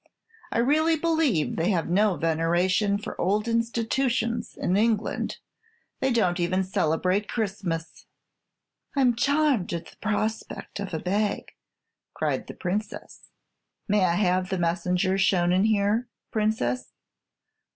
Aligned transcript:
I 0.51 0.57
really 0.57 0.95
believe 0.97 1.57
they 1.57 1.69
have 1.69 1.87
no 1.87 2.15
veneration 2.17 2.97
for 2.97 3.21
old 3.21 3.47
institutions 3.47 4.57
in 4.57 4.75
England. 4.75 5.37
They 5.99 6.11
don't 6.11 6.39
even 6.39 6.63
celebrate 6.63 7.27
Christmas!" 7.29 8.07
"I'm 8.95 9.15
charmed 9.15 9.71
at 9.73 9.85
the 9.85 9.97
prospect 9.97 10.79
of 10.79 10.91
a 10.95 10.99
bag," 10.99 11.51
cried 12.15 12.47
the 12.47 12.55
Princess. 12.55 13.29
"May 13.87 14.03
I 14.05 14.15
have 14.15 14.49
the 14.49 14.57
messenger 14.57 15.19
shown 15.19 15.51
in 15.53 15.65
here, 15.65 16.07
Princess?" 16.31 16.93